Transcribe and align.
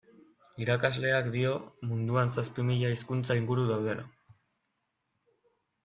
Irakasleak 0.63 1.27
dio 1.35 1.51
munduan 1.91 2.35
zazpi 2.39 2.67
mila 2.73 2.91
hizkuntza 2.97 3.41
inguru 3.43 3.71
daudela. 3.71 4.11